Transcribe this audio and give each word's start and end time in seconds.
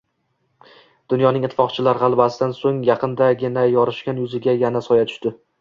Dunyoning 1.13 1.45
ittifoqchilar 1.49 2.01
g‘alabasidan 2.05 2.57
so‘ng 2.63 2.81
yaqindagina 2.89 3.69
yorishgan 3.77 4.25
yuziga 4.27 4.61
yana 4.67 4.87
soya 4.91 5.09
tushdi 5.15 5.35